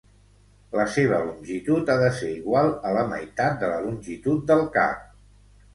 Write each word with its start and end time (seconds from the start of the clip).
La 0.79 0.85
seva 0.93 1.19
longitud 1.27 1.91
ha 1.91 1.97
de 2.05 2.09
ser 2.21 2.31
igual 2.39 2.73
a 2.89 2.95
la 2.99 3.07
meitat 3.13 3.61
de 3.65 3.71
la 3.75 3.79
longitud 3.87 4.45
del 4.53 4.71
cap. 4.81 5.11